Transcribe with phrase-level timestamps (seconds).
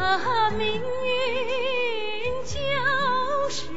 [0.00, 0.82] 啊命运
[2.44, 2.58] 就
[3.50, 3.68] 是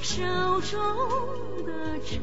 [0.00, 2.20] 手中的秤，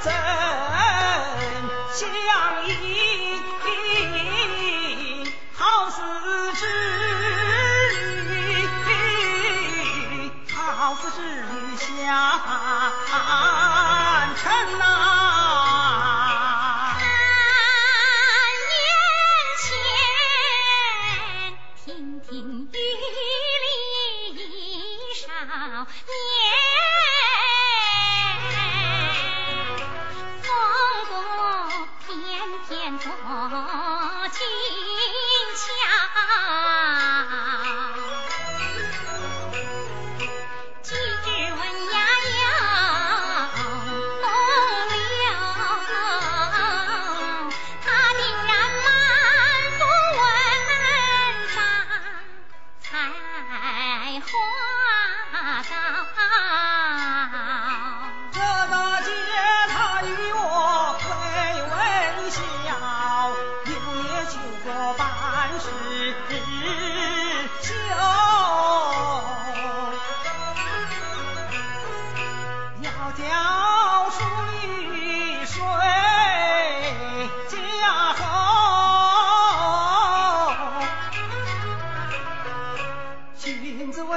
[0.00, 0.67] 在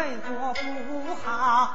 [0.02, 1.70] 为国不好。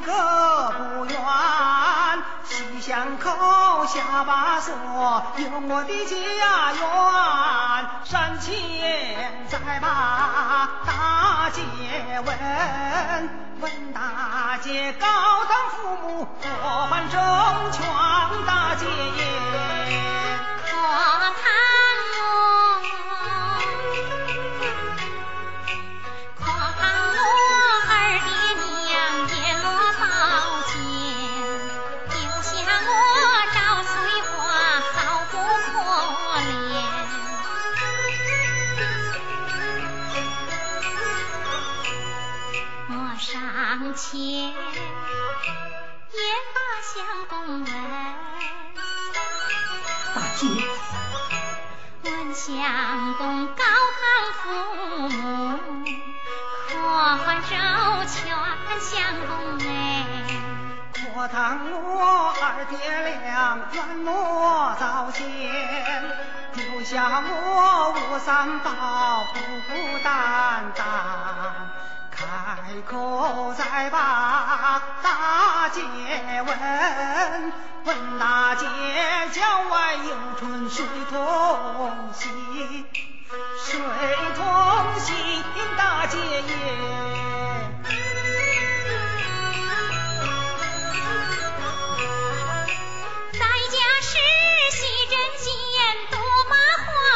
[0.00, 1.18] 可不远，
[2.44, 3.30] 西巷口
[3.86, 4.72] 下把锁，
[5.36, 6.16] 有我的家
[6.72, 6.80] 园。
[8.04, 11.62] 山前再把大姐
[12.24, 15.06] 问，问大姐高
[15.48, 17.20] 当父母，多半成
[17.72, 17.84] 全
[18.46, 18.86] 大姐。
[61.48, 62.76] 让我二爹
[63.24, 65.24] 娘劝我早先，
[66.52, 70.84] 丢下，我无三宝，孤孤单单，
[72.10, 72.20] 开
[72.86, 75.80] 口再把大姐
[76.46, 77.52] 问
[77.86, 78.66] 问，大姐
[79.32, 79.40] 郊
[79.70, 82.30] 外有春水同行，
[83.64, 83.80] 水
[84.36, 84.44] 同
[85.00, 85.42] 行，
[85.78, 86.97] 大姐也。
[95.28, 95.50] 人间
[96.10, 96.18] 多
[96.48, 96.56] 麻
[96.86, 97.07] 烦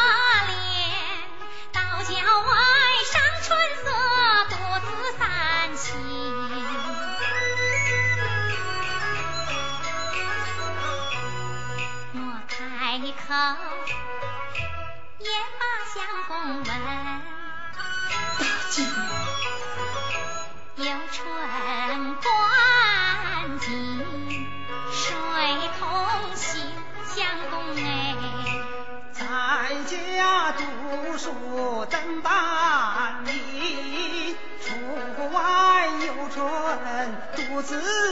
[37.63, 38.02] 子。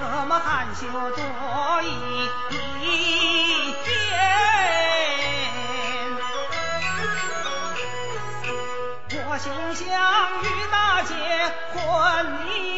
[0.00, 1.22] 么含羞多
[1.82, 1.86] 一
[3.84, 3.90] 点？
[9.28, 9.84] 我休想
[10.42, 11.14] 与大姐
[11.72, 11.78] 婚
[12.46, 12.69] 礼。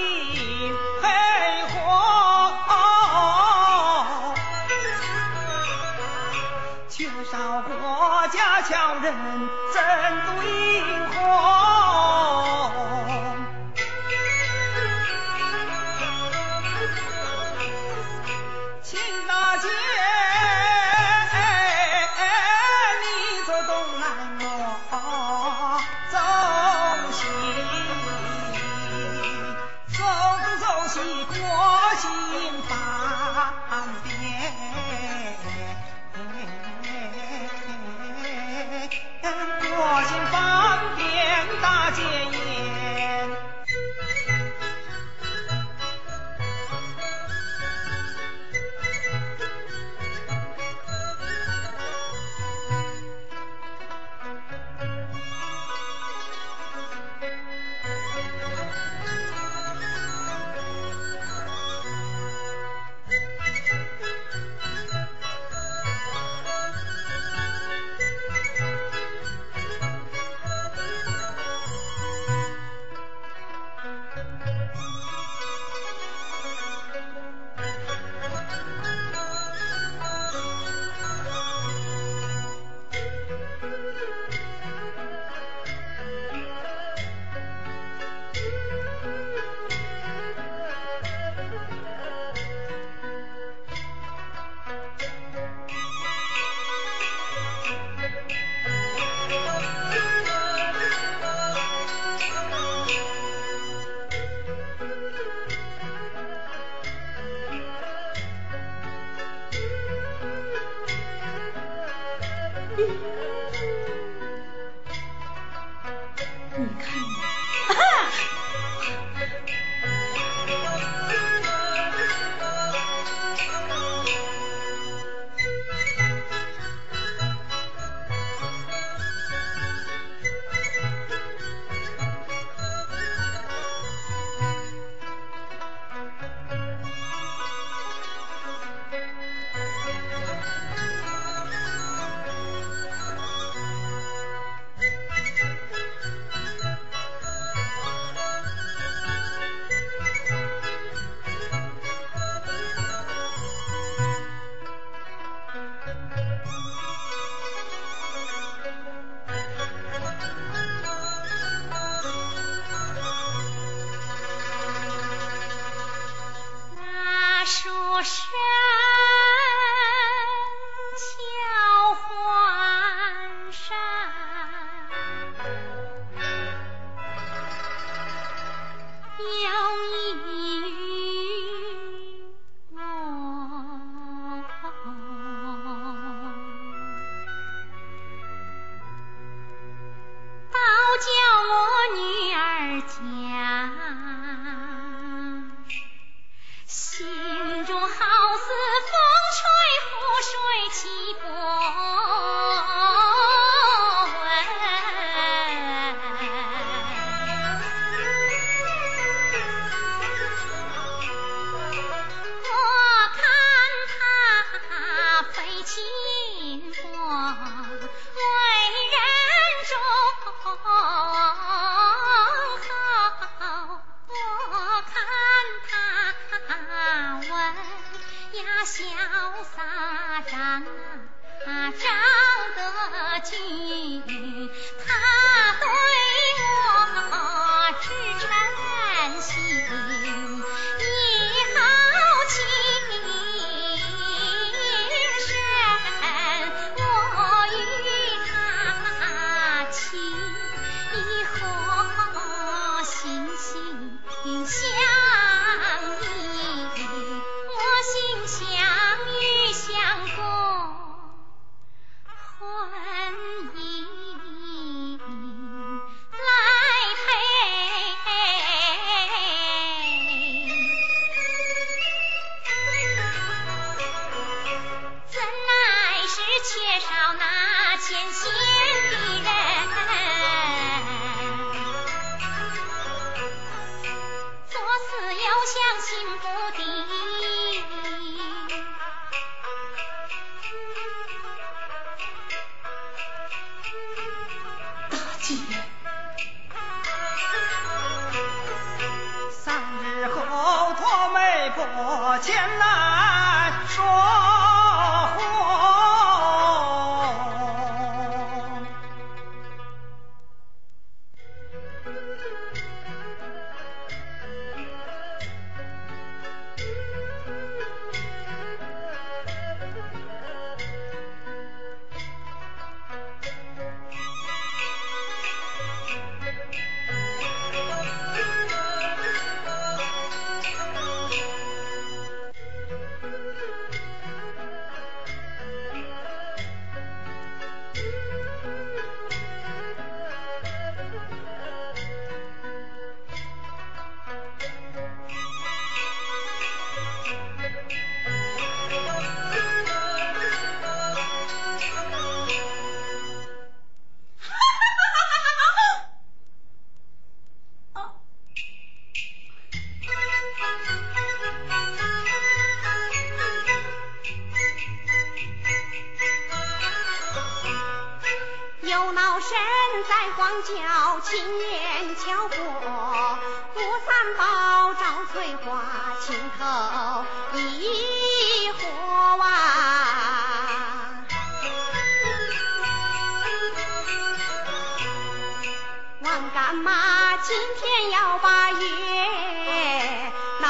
[386.53, 387.19] 干？
[387.23, 390.49] 今天要把月闹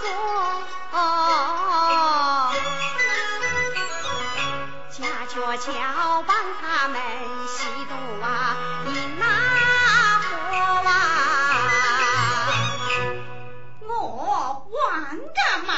[0.00, 0.06] 走？
[4.90, 7.00] 家鹊桥帮他们
[7.48, 9.26] 西渡啊，你那
[10.20, 10.32] 火
[10.88, 10.90] 啊！
[13.86, 14.92] 我王
[15.34, 15.74] 干嘛？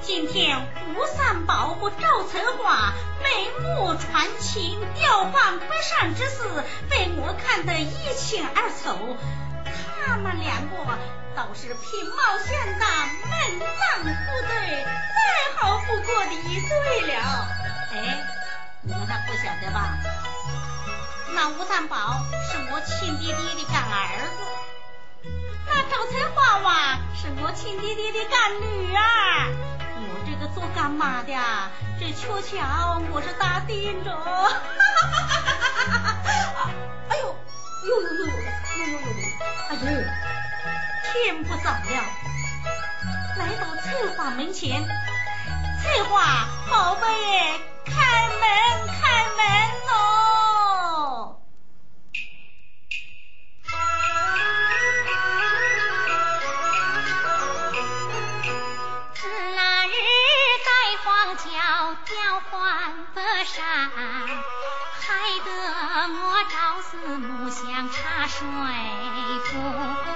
[0.00, 6.64] 今天吴三宝和赵翠花眉目传情，调换不善之事。
[6.96, 9.16] 被我看得一清二楚
[10.06, 10.98] 他们两个
[11.34, 12.86] 倒是平茂县的
[13.28, 14.06] 门当户
[14.48, 17.48] 对再好不过的一对了。
[17.92, 18.24] 哎
[18.80, 19.98] 你们还不晓得吧。
[21.34, 25.28] 那吴三宝是我亲弟弟的干儿子。
[25.66, 29.76] 那招财花娃是我亲弟弟的干女儿。
[29.98, 31.34] 我这个做干妈的
[32.00, 36.05] 这缺巧我是打地着哈哈哈哈哈哈
[37.86, 38.32] 呦，呦呦呦，
[38.78, 39.06] 呦呦呦！
[39.68, 39.80] 哎呦，
[41.04, 41.78] 天不早了，
[43.38, 44.84] 来到翠花门前，
[45.82, 47.06] 翠花宝贝，
[47.84, 47.92] 开
[48.28, 48.42] 门
[48.88, 48.98] 开
[49.36, 49.40] 门
[49.86, 51.38] 喽！
[59.14, 59.20] 自
[59.54, 59.90] 那日
[60.64, 60.68] 在
[61.04, 61.44] 荒郊
[62.04, 62.54] 调换
[63.14, 63.64] 的山，
[66.08, 68.46] 我朝思暮想，茶水
[69.50, 70.15] 不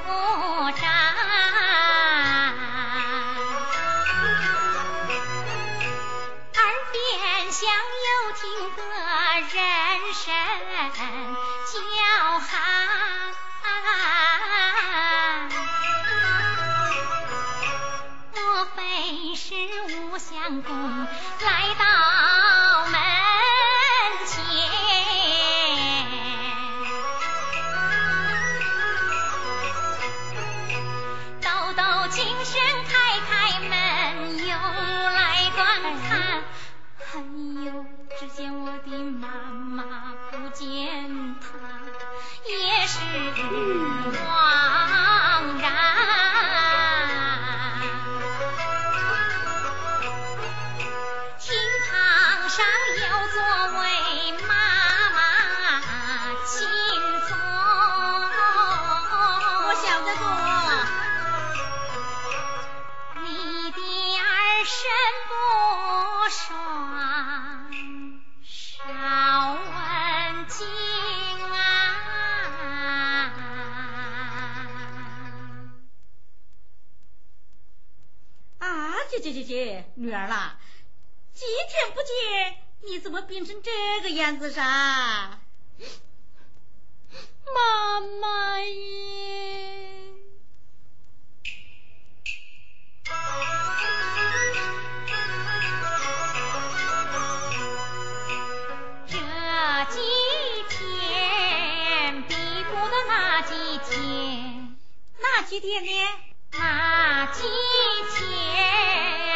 [79.50, 80.60] 姐女儿啦，
[81.34, 85.40] 几天不见，你怎么变成这个样子啥？
[87.52, 89.90] 妈妈耶！
[99.08, 99.16] 这
[99.90, 99.98] 几
[100.68, 104.76] 天比不得那几天，
[105.18, 105.90] 那几天呢？
[106.52, 107.42] 那几
[108.16, 109.29] 天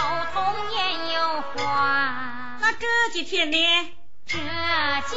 [0.00, 2.56] 头痛眼又花。
[2.58, 3.56] 那这几天呢？
[4.26, 5.16] 这几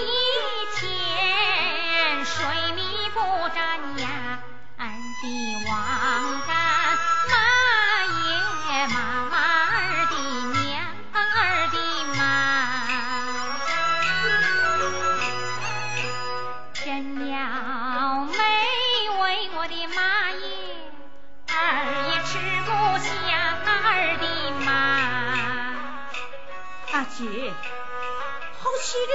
[0.75, 2.35] 天水
[2.75, 2.81] 米
[3.13, 3.19] 不
[3.55, 3.57] 沾
[3.99, 4.39] 呀，
[4.77, 4.89] 俺
[5.21, 5.23] 的
[5.69, 6.51] 王干，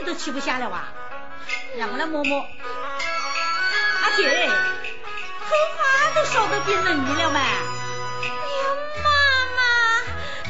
[0.07, 0.85] 都吃不下了哇！
[1.77, 2.41] 让我来摸摸。
[2.41, 7.41] 阿姐，头发都烧得变嫩了嘛？
[7.41, 8.65] 哎呀，
[9.05, 9.09] 妈
[9.57, 9.61] 妈，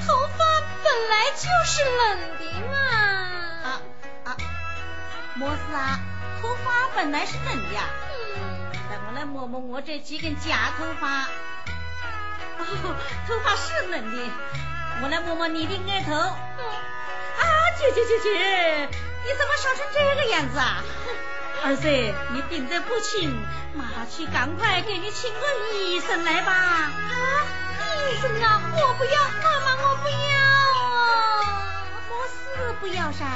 [0.06, 0.44] 头发
[0.82, 2.74] 本来就是冷的嘛。
[3.64, 3.66] 啊
[4.24, 4.36] 啊，
[5.34, 6.00] 没事啊？
[6.40, 7.84] 头发本来是冷的呀。
[8.10, 11.22] 嗯，让我来摸摸我这几根假头发。
[12.58, 12.60] 哦，
[13.26, 14.30] 头发是冷的。
[15.00, 16.12] 我来摸摸你的额头。
[16.16, 17.44] 啊，
[17.78, 18.88] 姐姐姐姐，
[19.28, 20.82] 你怎么烧成这个样子啊？
[21.62, 21.86] 儿子，
[22.32, 25.40] 你病得不轻，妈去赶快给你请个
[25.74, 26.50] 医生来吧。
[26.50, 26.90] 啊，
[28.08, 30.16] 医生啊，我不要，妈妈我不要。
[32.08, 33.26] 我死不要噻？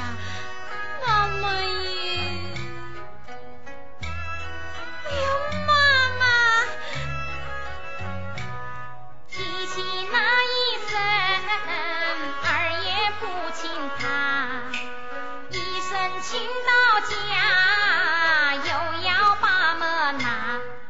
[1.05, 2.31] 妈妈耶！
[4.01, 5.27] 哎呀，
[16.33, 16.73] 声请到
[17.05, 17.13] 家，
[18.55, 18.65] 又
[19.07, 20.25] 要把么拿。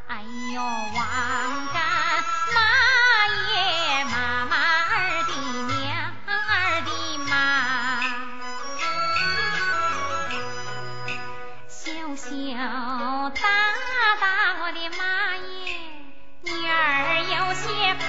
[0.08, 0.22] 哎
[0.54, 1.76] 呦，王干
[2.54, 2.56] 妈
[3.52, 5.32] 耶，妈妈儿的
[5.68, 5.76] 娘
[6.26, 6.88] 儿的
[7.28, 7.30] 妈。
[11.68, 12.30] 羞羞
[13.34, 13.42] 答
[14.18, 14.24] 答
[14.62, 15.76] 我的妈耶，
[16.40, 18.02] 女儿有些怕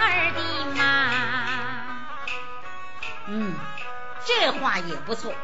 [0.00, 0.40] 儿的
[0.74, 0.80] 妈。
[3.26, 3.54] 嗯，
[4.24, 5.34] 这话也不错。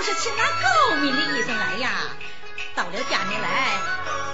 [0.00, 1.90] 都是请那高明的医生来呀，
[2.74, 3.78] 到了家里来，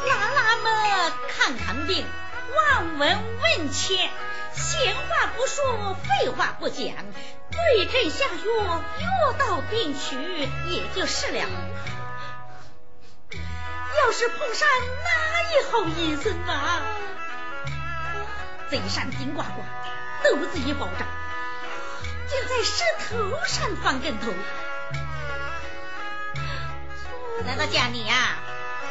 [0.06, 2.06] 拉拉么看看病，
[2.54, 4.08] 望闻问切，
[4.54, 6.94] 闲话不说，废话不讲，
[7.50, 10.14] 对症下药，药到病除，
[10.70, 11.40] 也就是了。
[13.32, 14.68] 要是碰上
[15.02, 16.82] 哪一好医生啊，
[18.70, 19.64] 嘴上顶呱呱，
[20.22, 21.06] 肚子一爆炸，
[22.30, 24.32] 就在石头上放跟头。
[27.44, 28.36] 来到家里呀，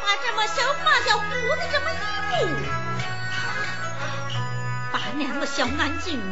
[0.02, 1.94] 把这么小发小胡子这么一
[2.30, 2.46] 抹，
[4.92, 6.22] 把两个小眼睛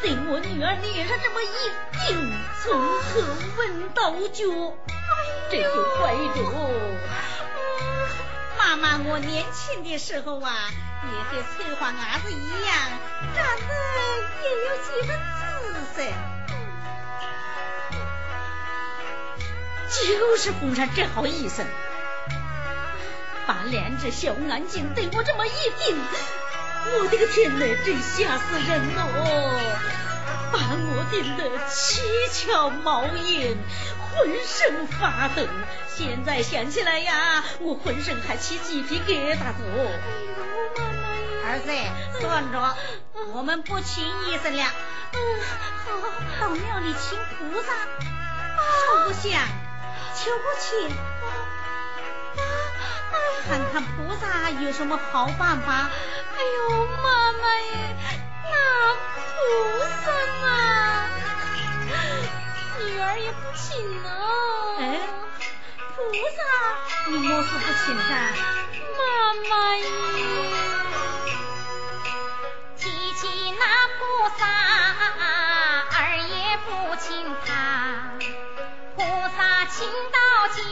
[0.00, 1.72] 对我女儿脸上这么一
[2.06, 2.32] 顶，
[2.62, 3.20] 从头
[3.56, 4.44] 问到脚，
[5.50, 6.38] 这就怪着。
[8.56, 10.70] 妈妈，我年轻的时候啊，
[11.02, 12.74] 也和翠花伢子一样，
[13.34, 13.74] 长得
[14.42, 15.10] 也有几分
[15.60, 16.02] 姿色，
[19.90, 21.66] 就是碰上这好医生，
[23.46, 25.96] 把两只小眼睛对我这么一盯，
[26.98, 29.60] 我的个天哪，真吓死人了，
[30.52, 33.56] 把我盯得七窍冒烟。
[34.14, 35.42] 浑身发抖，
[35.88, 39.64] 现在想起来呀，我浑身还起鸡皮疙瘩子。
[39.66, 41.44] 哎呦，妈妈呀！
[41.44, 42.76] 儿子，算着，
[43.32, 44.64] 我们不请医生了。
[45.14, 45.18] 嗯，
[45.84, 47.72] 好，到庙里请菩萨，
[48.86, 49.42] 烧个香，
[50.14, 50.90] 求个签，
[53.46, 55.90] 看看菩萨有什么好办法。
[56.36, 57.72] 哎呦，妈妈呀，
[58.50, 58.54] 那
[59.14, 59.30] 菩
[60.02, 60.06] 萨
[60.46, 60.48] 啊！
[62.80, 64.08] 女儿也不请呢。
[64.80, 64.82] 哎，
[65.94, 66.38] 菩萨，
[67.10, 68.10] 你莫是不请噻？
[68.96, 69.02] 妈
[69.34, 69.84] 妈耶，
[72.76, 72.82] 提
[73.14, 73.64] 起那
[73.98, 74.00] 菩
[74.38, 74.42] 萨，
[79.84, 80.18] 请到
[80.48, 80.62] 家，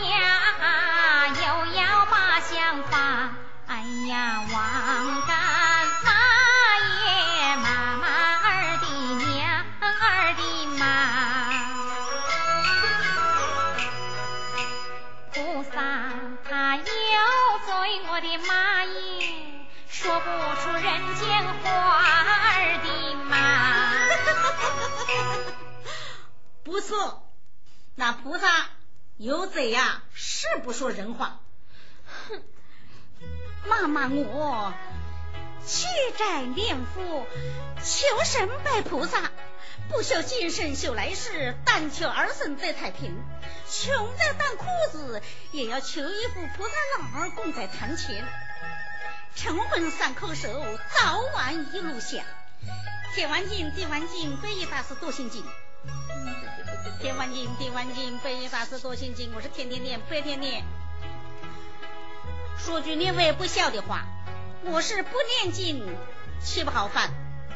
[1.29, 2.96] 又要把香发。
[3.68, 4.57] 哎呀，王
[5.27, 5.37] 干
[6.03, 6.09] 妈
[7.05, 7.66] 耶，妈
[7.98, 8.07] 妈
[8.40, 8.48] 儿
[8.81, 8.87] 的
[9.27, 9.29] 娘
[9.81, 10.40] 儿的
[10.79, 10.81] 妈。
[15.35, 15.77] 菩萨
[16.48, 16.83] 他有
[17.66, 17.70] 罪，
[18.09, 20.25] 我的妈耶，说不
[20.62, 21.68] 出人间话
[22.01, 22.88] 儿的
[23.25, 23.31] 嘛。
[26.64, 27.29] 不错，
[27.94, 28.48] 那菩萨
[29.22, 31.38] 有罪呀，是不说人话。
[32.28, 32.42] 哼，
[33.68, 34.74] 妈妈我
[35.64, 37.24] 欠债念佛，
[37.85, 39.30] 求神拜菩萨。
[39.88, 43.16] 不求今生修来世，但求儿孙得太平。
[43.70, 48.26] 穷在当裤子，也要求一副菩萨老儿供在堂前。
[49.37, 50.48] 晨昏三叩首，
[50.98, 52.24] 早晚一路香。
[53.14, 55.44] 天王经，地王经，北一大师多心经。
[57.01, 59.33] 天王经，地王经，北一大师多心经。
[59.35, 60.64] 我是天天念，白天念。
[62.59, 64.05] 说句你们也不孝的话，
[64.64, 65.11] 我是不
[65.42, 65.85] 念经
[66.45, 67.11] 吃不好饭。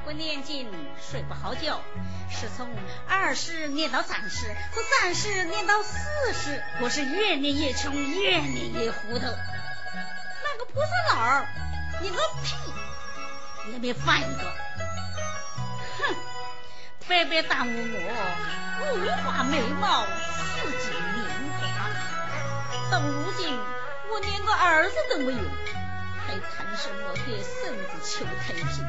[0.05, 0.71] 不念经
[1.11, 1.81] 睡不好觉，
[2.31, 2.69] 是从
[3.09, 5.99] 二十念到三十，从三十念到四
[6.33, 9.25] 十，我是越念越穷，越念越糊涂。
[9.25, 11.49] 那个菩萨老儿，
[12.01, 12.55] 你个屁
[13.73, 14.45] 也没翻一个，
[15.99, 16.15] 哼，
[17.09, 21.29] 白白耽误我五花眉毛，四季年
[21.61, 22.90] 华。
[22.90, 23.57] 到如今
[24.11, 25.38] 我连个儿子都没有，
[26.27, 28.85] 还谈什么给孙子求太平？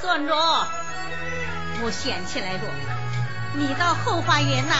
[0.00, 0.34] 算着，
[1.82, 2.60] 我想起来了，
[3.54, 4.74] 你到后花园呐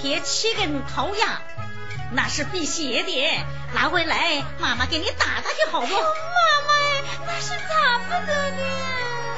[0.00, 1.42] 贴七根桃牙，
[2.12, 5.88] 那是辟邪的，拿回来妈妈给你打打就好了。
[5.88, 5.96] 妈
[6.68, 6.72] 妈，
[7.26, 8.56] 那是打不得的。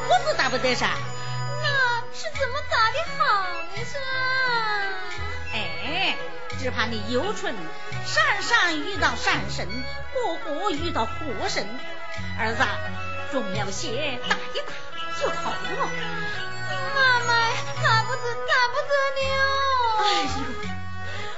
[0.09, 0.89] 我是打不得噻。
[2.15, 3.85] 是怎么打的好呢？
[3.85, 3.99] 是？
[5.53, 6.17] 哎，
[6.61, 7.55] 只怕你有春
[8.07, 9.69] 山上遇到山神，
[10.13, 11.67] 火火遇到火神。
[12.39, 12.65] 儿子，
[13.33, 14.73] 重要些打一打。
[15.21, 15.57] 就好了，
[16.95, 17.31] 妈妈，
[17.83, 19.23] 打不得，打不得了。
[19.99, 20.37] 哎呦，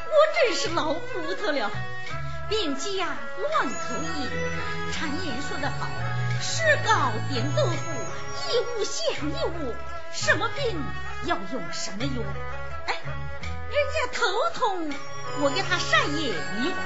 [0.09, 1.71] 我真是老糊涂了。
[2.49, 3.71] 病急呀，乱投
[4.03, 4.29] 医。
[4.93, 5.89] 常言说得好，
[6.41, 7.75] 石膏点豆腐，
[8.51, 9.75] 一物降一物。
[10.13, 10.83] 什么病
[11.25, 12.23] 要用什么药？
[12.87, 12.95] 哎，
[13.71, 14.25] 人家头
[14.55, 14.91] 痛，
[15.41, 16.77] 我给他晒叶一碗，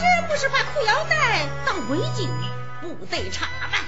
[0.00, 2.30] 这不是把裤腰带当围巾，
[2.80, 3.80] 不得差办。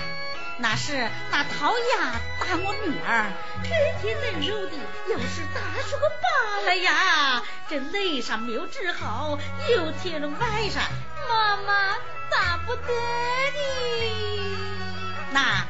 [0.59, 3.33] 那是那桃牙打我女儿，
[3.63, 4.73] 天天嫩肉的，
[5.11, 9.39] 要是打出个疤来呀，这内伤没有治好，
[9.71, 10.83] 又添了外伤，
[11.29, 11.95] 妈妈
[12.31, 14.74] 打不得的。
[15.35, 15.67] 那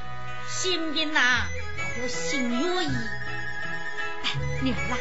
[0.47, 1.47] 心病呐，
[1.97, 2.87] 和心药医。
[4.23, 4.99] 哎，女儿啊，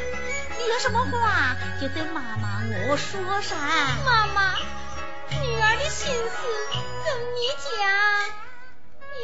[0.70, 3.58] 有什么话就对妈妈我说噻。
[4.06, 4.56] 妈妈，
[5.42, 6.38] 女儿的心思
[7.04, 7.92] 跟你讲，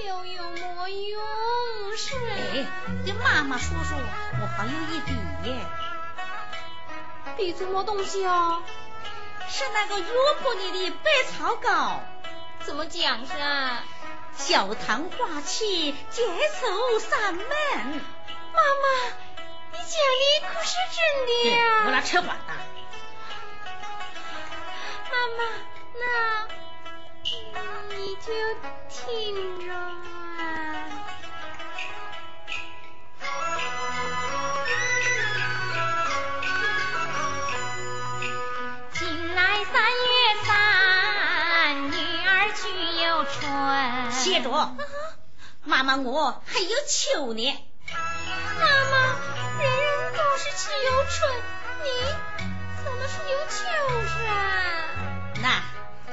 [0.08, 0.44] 又有
[0.76, 2.18] 么用是？
[2.18, 2.68] 哎，
[3.06, 3.98] 跟妈妈说说，
[4.42, 5.14] 我还有一笔
[5.50, 5.66] 耶。
[7.38, 8.62] 笔什么东西哦？
[9.48, 10.06] 是那个药
[10.42, 12.02] 铺里的百草膏。
[12.66, 13.36] 怎么讲噻？
[14.40, 16.24] 小唐化气，解
[16.60, 17.46] 愁三门。
[17.46, 18.88] 妈妈，
[19.72, 21.84] 你讲的可是真的呀？
[21.86, 22.54] 我那扯谎呢。
[25.12, 25.42] 妈妈，
[27.54, 27.60] 那
[27.96, 28.34] 你就
[28.90, 29.78] 听着啊。
[38.94, 39.74] 近来三
[44.30, 44.34] 春。
[44.34, 44.76] 歇着，
[45.64, 47.66] 妈妈我还有秋呢。
[48.60, 48.98] 妈妈，
[49.60, 51.32] 人人都是去有春，
[51.84, 51.90] 你
[52.84, 53.58] 怎么是有秋
[54.28, 54.34] 啊？
[55.42, 55.64] 那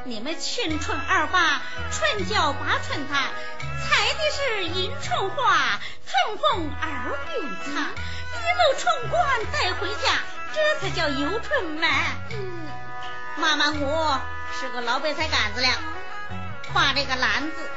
[0.05, 1.61] 你们青春二八，
[1.91, 3.29] 春娇八春台，
[3.85, 7.91] 采的是迎春花，春风二并插，
[8.33, 10.21] 一路春光带回家，
[10.55, 11.89] 这才叫有春嘛。
[12.31, 12.67] 嗯，
[13.37, 14.21] 妈妈我
[14.59, 15.69] 是个老白菜杆子了，
[16.73, 17.71] 挎着个篮子，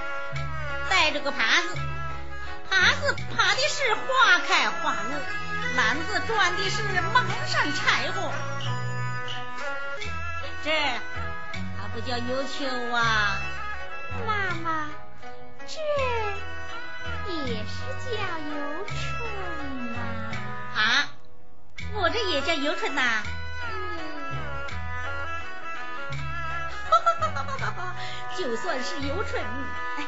[0.90, 1.36] 带着个耙
[1.68, 1.78] 子，
[2.70, 5.20] 耙子耙的是花开花落，
[5.76, 6.84] 篮子装的是
[7.14, 8.32] 满山柴火，
[10.64, 13.38] 这还不叫有秋啊？
[14.26, 14.90] 妈妈，
[15.68, 15.80] 这
[17.32, 17.74] 也是
[18.04, 19.98] 叫有春呐、
[20.76, 21.10] 啊，
[21.94, 23.24] 我这也叫有春呐、
[23.72, 23.78] 嗯，
[26.90, 27.96] 哈哈哈哈哈哈
[28.36, 29.42] 就算是有春，
[29.98, 30.06] 哎，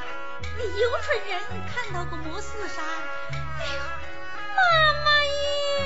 [0.77, 1.41] 有春人
[1.73, 2.81] 看到过么事噻？
[3.59, 3.79] 哎呦，
[4.55, 4.59] 妈
[5.03, 5.83] 妈耶！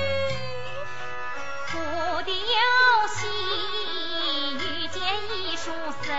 [1.66, 1.74] 父
[2.22, 2.54] 的有
[3.08, 3.20] 喜，
[4.54, 4.96] 遇见
[5.30, 5.70] 一书
[6.02, 6.12] 生，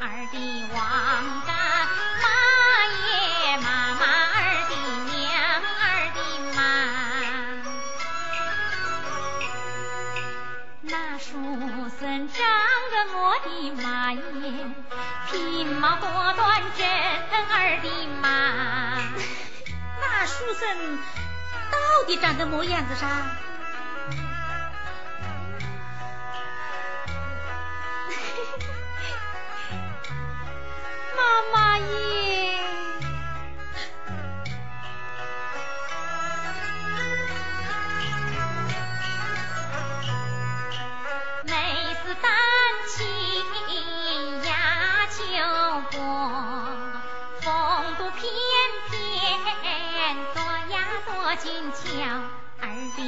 [0.00, 0.02] 儿
[0.32, 0.36] 的
[0.72, 0.76] 王
[1.46, 1.50] 干，
[2.20, 2.26] 妈
[12.18, 12.42] 生长
[12.90, 14.20] 得我的马耶，
[15.30, 17.88] 品貌多端真，儿的
[18.20, 18.98] 马。
[20.02, 20.98] 那书生
[21.70, 23.06] 到底长得么样子噻？
[31.14, 32.58] 妈妈耶！
[51.48, 51.80] 多俊俏，
[52.60, 53.00] 儿的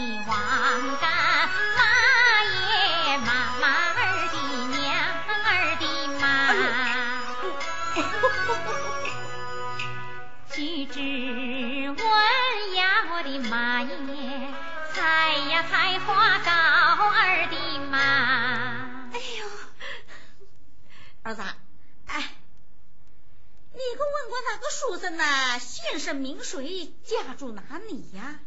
[24.81, 28.41] 书生呐、姓甚名谁，家住哪里呀？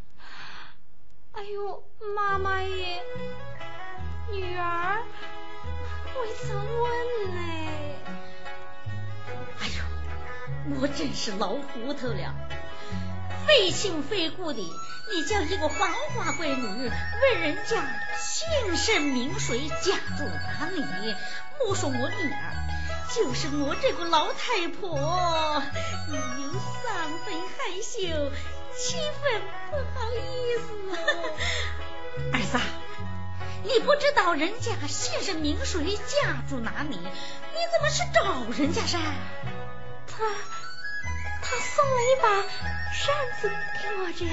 [1.34, 1.84] 哎呦，
[2.16, 3.04] 妈妈耶，
[4.32, 5.04] 女儿
[6.20, 7.40] 未曾问呢。
[9.60, 12.34] 哎呦，我真是老糊涂了，
[13.46, 17.86] 非亲非故的，你叫一个黄花闺女问人家
[18.18, 21.16] 姓甚名谁，家住哪里？
[21.60, 22.63] 莫说我女儿，
[23.16, 25.62] 就是我这个老太婆，
[26.10, 28.32] 你有三分害羞，
[28.76, 30.64] 七分不好意思。
[32.34, 32.62] 儿子啊，
[33.64, 38.98] 你不知道人家姓甚名谁，家住哪里，你怎么去找人家噻？
[40.08, 40.18] 他
[41.44, 42.28] 他送了一把
[42.94, 43.52] 扇子
[43.84, 44.26] 给我这。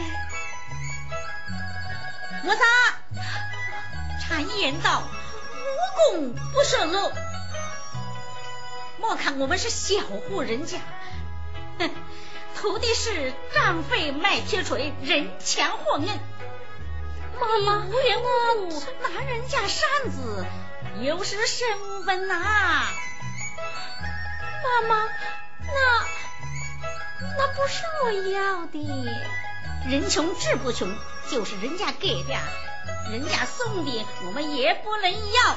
[2.49, 2.65] 我啥？
[4.23, 5.03] 常言道，
[5.53, 7.13] 无功不受禄。
[9.01, 10.79] 莫看我们是小户人家，
[11.79, 11.91] 哼，
[12.57, 16.09] 图的是战费卖铁锤，人强货硬。
[17.41, 20.45] 妈妈你无缘无故拿人家扇子，
[21.01, 22.35] 有失身份呐、
[24.63, 25.09] 妈妈，
[25.61, 26.07] 那
[27.39, 28.79] 那不是我要的。
[29.89, 30.95] 人穷志不穷，
[31.31, 32.35] 就是人家给的，
[33.11, 35.57] 人家送的，我们也不能要。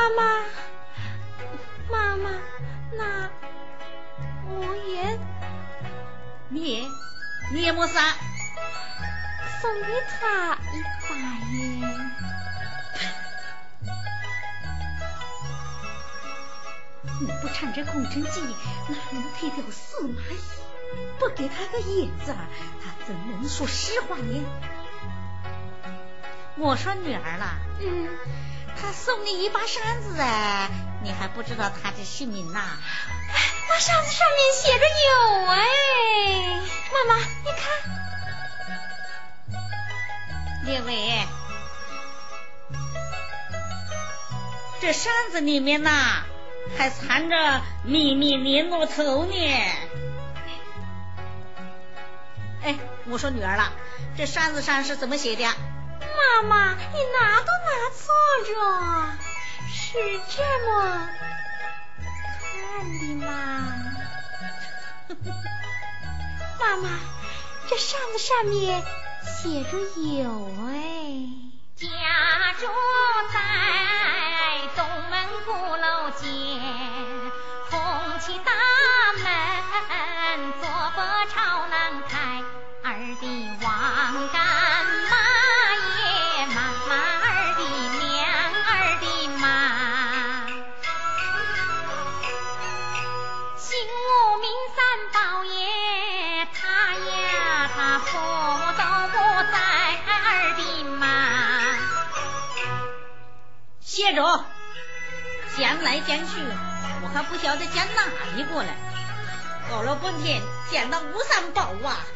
[0.00, 0.22] 妈妈，
[1.90, 2.30] 妈妈，
[2.96, 3.28] 那
[4.48, 5.18] 我也
[6.48, 6.88] 你
[7.52, 8.00] 你也也没啥，
[9.60, 11.14] 送给他一把
[11.50, 11.58] 耶。
[17.20, 20.38] 你不趁这空城计，哪能推掉司马懿？
[21.18, 22.34] 不给他个叶子，
[22.82, 24.44] 他怎能说实话呢？
[26.56, 28.08] 我说女儿啦，嗯，
[28.80, 30.68] 他送你一把扇子哎，
[31.02, 32.60] 你还不知道他的姓名呐？
[33.68, 36.60] 那扇子上面写着有哎，
[36.92, 37.70] 妈妈你看，
[40.64, 41.26] 列位，
[44.80, 46.24] 这扇子里面呐。
[46.78, 49.34] 还藏着秘密联络头呢。
[52.62, 52.78] 哎，
[53.08, 53.72] 我说女儿了，
[54.16, 55.44] 这扇子上是怎么写的？
[56.00, 58.00] 妈妈，你拿都拿错
[58.46, 58.50] 着，
[59.68, 59.78] 是
[60.28, 60.70] 这么
[62.40, 62.48] 看
[62.98, 63.28] 的吗？
[66.60, 66.88] 妈妈，
[67.68, 68.82] 这扇子上面
[69.22, 69.78] 写着
[70.18, 70.28] 有
[70.68, 70.78] 哎，
[71.76, 71.86] 家
[72.58, 72.66] 住
[73.32, 73.38] 在
[105.90, 106.34] 来捡去。
[107.02, 108.04] 我还不晓得捡哪
[108.36, 108.76] 里过来，
[109.68, 112.06] 搞了半天捡到吴三宝啊！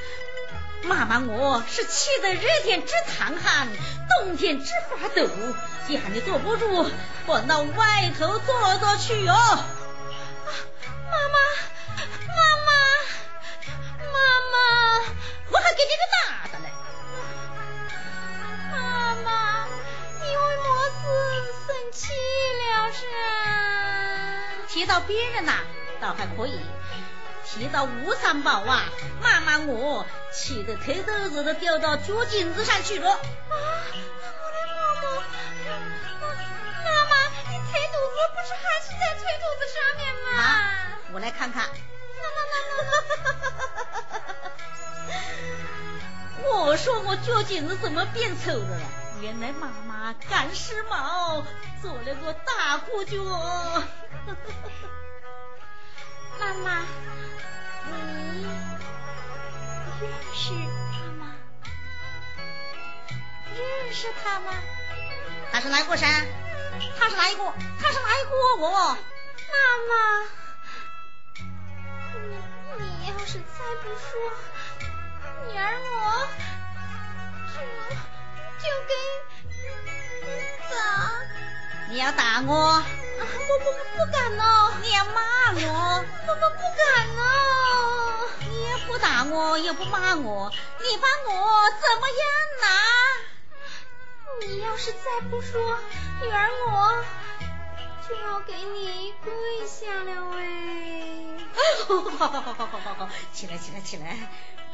[0.85, 3.67] 妈妈我是气得热天直淌汗，
[4.09, 5.27] 冬天直发抖，
[5.89, 6.89] 家里坐不住，
[7.27, 9.65] 跑到外头坐坐去哦。
[24.95, 25.55] 到别人呐，
[26.01, 26.53] 倒还可以；
[27.45, 28.85] 提到吴三宝啊，
[29.21, 33.11] 妈妈我气得头豆子都掉到脚镜子上去了。
[33.11, 33.19] 啊，
[33.51, 35.11] 我的妈妈，
[36.85, 37.17] 妈妈，
[37.51, 40.27] 你腿肚子不是还是在腿肚子上面吗？
[40.41, 40.47] 啊，
[41.13, 41.69] 我来看看。
[46.47, 48.81] 我说我脚镜子怎么变丑了？
[49.25, 51.43] 原来妈妈赶时髦，
[51.81, 53.17] 做了个大裤脚。
[56.39, 56.85] 妈妈，
[57.87, 58.45] 你
[59.99, 60.53] 认识
[60.93, 61.35] 他吗？
[63.55, 64.53] 认识他吗？
[65.51, 66.27] 他是哪个山？
[66.99, 67.45] 他是哪一个？
[67.81, 68.31] 他是哪一个？
[68.59, 68.99] 我妈
[69.89, 70.29] 妈，
[72.79, 74.11] 你你要是再不说，
[75.51, 76.54] 女儿我就
[78.65, 78.93] 就给
[80.71, 80.77] 打。
[81.91, 82.83] 你要打我？
[83.21, 83.25] 我
[83.59, 83.65] 不
[83.97, 84.43] 不敢呢，
[84.83, 85.21] 你要骂
[85.53, 87.21] 我，我不不敢呢。
[88.41, 90.51] 你也不打我，也不骂我，
[90.81, 92.23] 你把我怎么样
[92.63, 92.67] 呢？
[94.41, 95.79] 你要是再不说，
[96.23, 97.05] 女儿我
[98.09, 99.33] 就要给你跪
[99.67, 100.43] 下了哎！
[101.87, 104.19] 好好好好好好好，起来起来起来，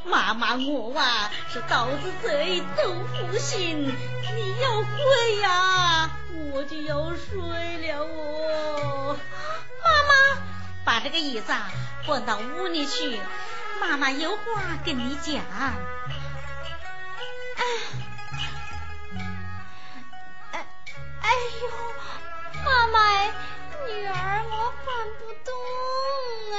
[0.05, 6.11] 妈妈我啊，是刀子嘴豆腐心，你要跪呀！
[6.53, 9.16] 我就要睡了哦，
[9.82, 10.42] 妈妈，
[10.84, 11.53] 把这个椅子
[12.07, 13.20] 换到屋里去，
[13.80, 15.36] 妈妈有话跟你讲。
[17.57, 17.64] 哎，
[20.53, 20.66] 哎，
[21.20, 21.30] 哎
[21.62, 21.68] 呦，
[22.64, 22.98] 妈妈，
[23.86, 24.88] 女儿我搬
[25.18, 25.55] 不动
[26.55, 26.59] 哎，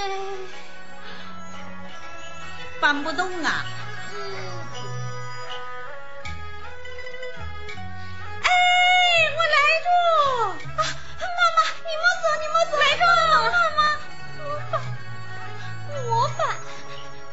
[2.82, 3.63] 搬不动啊。
[8.41, 8.49] 哎，
[9.38, 9.55] 我来
[9.86, 9.88] 着！
[10.77, 10.82] 啊，
[11.21, 13.05] 妈妈，你莫走，你莫走，来着！
[13.51, 13.79] 妈妈，
[14.39, 14.49] 我
[16.09, 16.41] 我搬，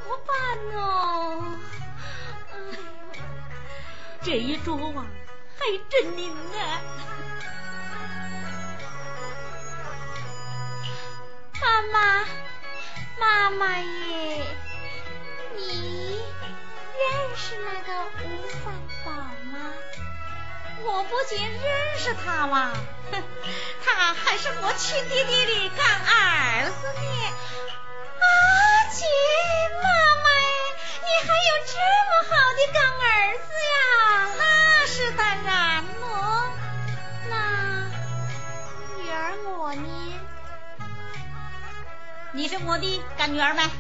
[0.06, 0.30] 我搬
[0.70, 1.56] 呢、哦
[4.20, 5.06] 这一桌啊，
[5.58, 6.60] 还真灵啊！
[11.58, 11.96] 妈妈，
[13.18, 14.44] 妈妈耶，
[15.58, 16.20] 你
[16.98, 17.88] 认识那个
[18.24, 18.72] 吴三
[19.04, 19.10] 宝
[19.52, 19.72] 吗？
[20.80, 22.72] 我不仅认识他嘛，
[23.84, 27.00] 他还是我亲爹爹的干儿子呢。
[28.20, 28.24] 啊，
[28.92, 29.06] 亲
[29.82, 29.82] 妈
[30.22, 30.26] 妈，
[31.02, 31.74] 你还有这
[32.06, 33.06] 么好的干儿
[33.38, 33.78] 子呀？
[34.38, 34.42] 那
[34.86, 36.52] 是当然了，
[37.28, 37.32] 那
[38.96, 39.88] 女儿我呢？
[42.32, 43.70] 你是我的干女儿吗？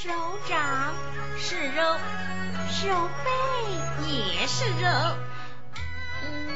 [0.00, 0.14] 是手
[0.48, 0.94] 掌
[1.38, 1.82] 是肉，
[2.70, 3.30] 手背
[4.12, 4.88] 也是肉。
[6.22, 6.48] 嗯，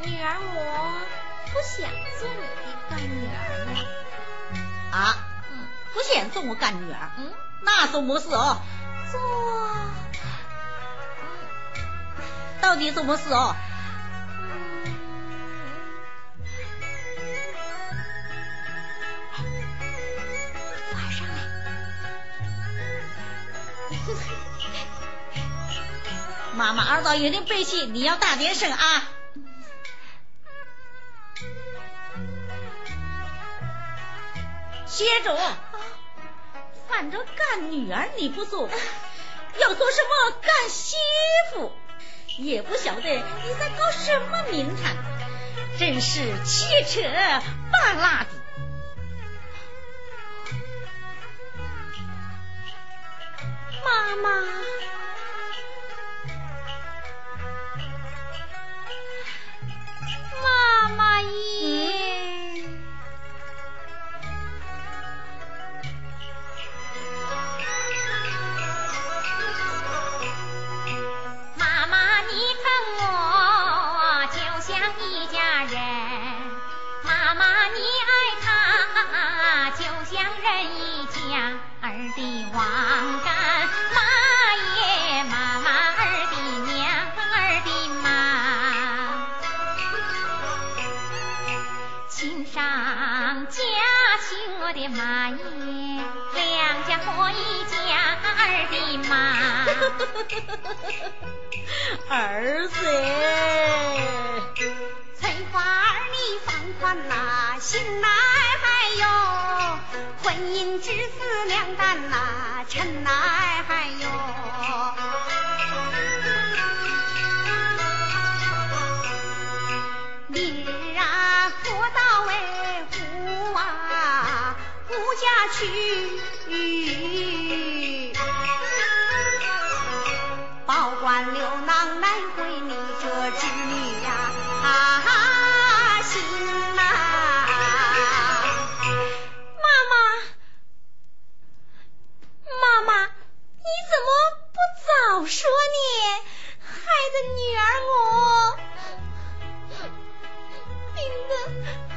[0.00, 0.92] 女儿我
[1.52, 3.72] 不想做你的干女儿了。
[4.90, 5.16] 啊，
[5.52, 5.54] 嗯
[5.94, 8.56] 不想做我干女儿，嗯，那怎么事哦？
[9.12, 9.20] 做
[12.60, 13.54] 到底怎么事哦？
[26.54, 29.04] 妈妈耳朵有点背气，你要大点声啊！
[34.86, 35.36] 接着，
[36.88, 38.68] 反正干女儿你不做，
[39.58, 40.96] 要做什么干媳
[41.52, 41.72] 妇，
[42.36, 44.94] 也不晓得你在搞什么名堂，
[45.78, 47.00] 真是七扯
[47.72, 48.41] 八拉的。
[54.16, 54.71] 妈，妈。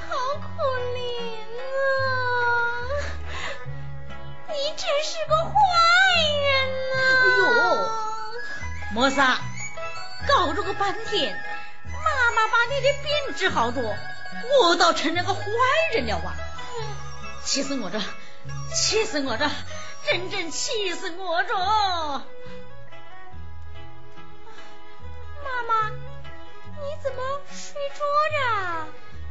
[0.09, 0.45] 好可
[0.93, 0.97] 怜
[1.59, 1.63] 啊！
[4.47, 5.51] 你真是个坏
[6.41, 6.47] 人
[6.91, 7.43] 呐、哎呦
[8.93, 9.39] 莫萨，
[10.27, 11.35] 搞了个半天，
[11.85, 13.95] 妈妈把你的病治好多，
[14.61, 15.41] 我倒成了个坏
[15.93, 16.33] 人了哇！
[17.43, 17.99] 气死我着，
[18.73, 19.49] 气死我着，
[20.05, 21.53] 真正气死我着！
[25.43, 27.99] 妈妈，你怎么睡着
[28.31, 28.87] 着？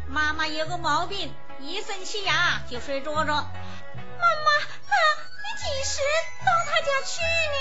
[0.09, 3.33] 妈妈有个毛病，一生气呀就睡着着。
[3.33, 4.51] 妈妈，
[4.89, 4.95] 那
[5.43, 6.01] 你几时
[6.45, 7.57] 到他家去呢？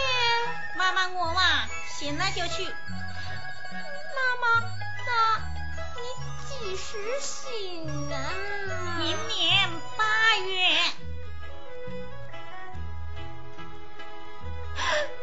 [0.78, 1.68] 妈妈我嘛，
[1.98, 2.66] 醒了就去。
[2.66, 4.46] 妈妈，
[5.06, 5.42] 那
[5.96, 6.02] 你
[6.48, 8.16] 几时醒啊？
[9.00, 10.54] 明年八月。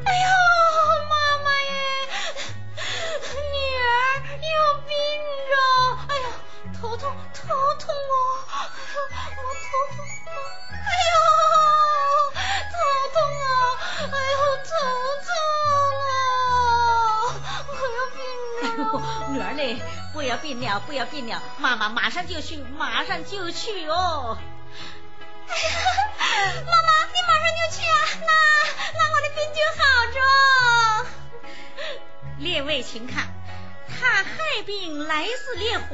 [0.05, 0.29] 哎呦，
[6.81, 8.57] 头痛头痛哦，哎
[9.37, 10.01] 呦，我头痛，
[10.73, 11.15] 哎呦，
[12.73, 12.75] 头
[13.13, 13.45] 痛啊，
[14.01, 14.69] 哎呦，头
[15.27, 15.29] 痛
[16.09, 16.11] 啊，
[17.69, 18.19] 我要病
[18.63, 18.65] 了。
[18.79, 18.81] 呦，
[19.35, 19.63] 女儿嘞，
[20.15, 24.39] 不要病了，不要病了，妈妈马上就去，马上就去哦。
[25.49, 27.93] 哎呀，妈妈，你马上就去啊？
[28.21, 28.27] 那
[28.99, 29.83] 那我的病就好
[30.15, 30.19] 着。
[32.39, 33.29] 列位请看，
[33.87, 35.85] 他害病来似烈火，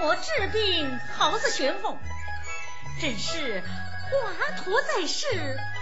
[0.00, 1.98] 我治病好似旋风，
[3.00, 3.62] 真是
[4.10, 5.26] 华佗在世，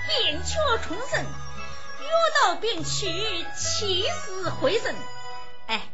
[0.09, 1.31] 扁鹊重生，药
[2.43, 4.95] 到病去，起死回生。
[5.67, 5.89] 哎，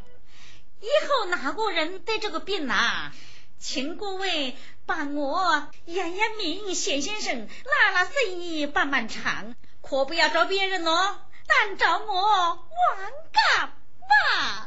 [0.81, 3.13] 以后哪个人得这个病啊？
[3.59, 4.57] 请各位
[4.87, 12.67] 帮我验验命，谢先生拉拉生意办办场，可不要找别人哦，单找我王
[13.33, 14.67] 干吧。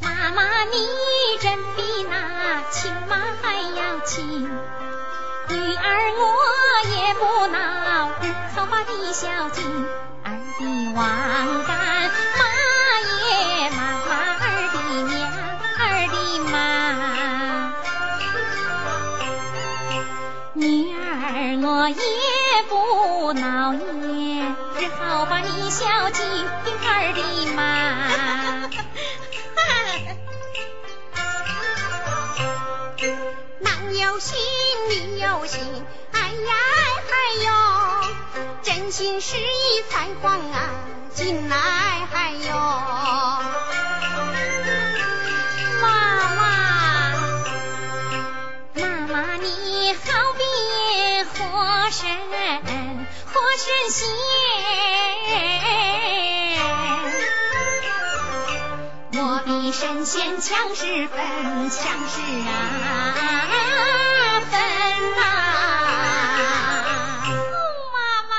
[0.00, 0.76] 妈妈，你
[1.40, 4.48] 真比那亲妈还要亲。
[5.48, 6.24] 女儿我
[6.90, 8.22] 也不恼，无
[8.54, 9.86] 草花的小径，
[10.24, 11.64] 儿的王
[25.72, 26.20] 好把你孝敬
[26.84, 27.20] 儿的
[27.54, 27.58] 妈。
[33.60, 34.38] 男有心，
[34.90, 37.12] 女有心，哎呀哎嗨
[37.44, 37.48] 哟，
[38.62, 40.70] 真心实意才黄啊，
[41.14, 41.56] 进来
[42.12, 42.54] 还有。
[45.80, 45.88] 妈
[46.36, 46.42] 妈，
[48.74, 50.44] 妈妈你好比
[51.24, 52.04] 活神，
[53.32, 54.02] 活神仙。
[59.72, 63.14] 神仙强十分，强十啊
[64.50, 64.60] 分
[65.16, 65.22] 呐、
[67.24, 67.32] 宋
[67.92, 68.34] 妈妈，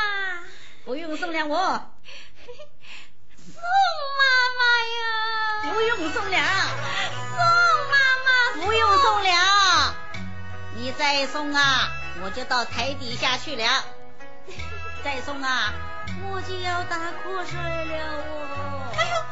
[0.85, 1.91] 不用送了我，
[3.51, 3.63] 宋
[4.19, 4.23] 妈
[4.59, 4.61] 妈
[4.93, 6.37] 呀，不用送了，
[7.31, 7.37] 宋
[7.89, 7.93] 妈
[8.25, 8.29] 妈，
[8.63, 9.95] 不用送了。
[10.75, 11.91] 你再送啊，
[12.23, 13.83] 我就到台底下去了。
[15.03, 15.73] 再送啊，
[16.31, 18.93] 我就要打瞌睡了哦。
[18.97, 19.22] 哎呦，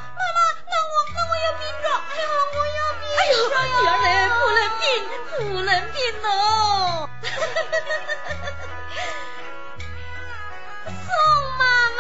[2.22, 4.84] 哎呦，我要病哎呦，着呀女儿嘞，不能病，
[5.38, 6.26] 不能病哦。
[10.86, 11.10] 宋
[11.58, 11.62] 妈
[11.98, 12.00] 妈。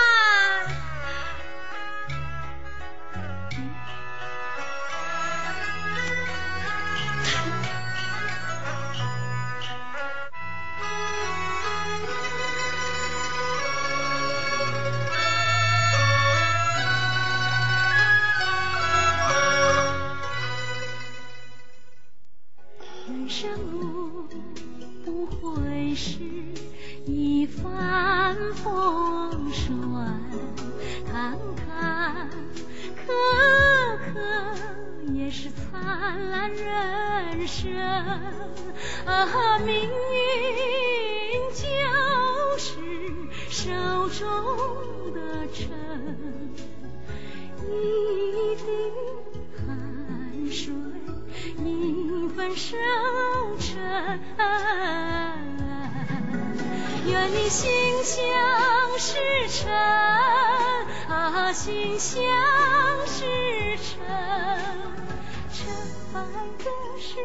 [36.11, 37.71] 灿烂人生。
[39.05, 39.89] 啊，命运
[41.53, 41.63] 就
[42.57, 42.69] 是
[43.49, 44.19] 手中
[45.13, 45.69] 的秤。
[47.63, 47.71] 一
[48.57, 48.61] 滴
[49.55, 49.65] 汗
[50.51, 50.73] 水，
[51.63, 52.75] 一份收
[53.57, 53.69] 成。
[57.07, 57.71] 愿你心
[58.03, 58.19] 想
[58.99, 59.15] 事
[59.47, 59.71] 成，
[61.07, 62.21] 啊，心想
[63.07, 63.23] 事
[63.77, 64.01] 成。
[66.57, 66.65] 的
[66.99, 67.19] 是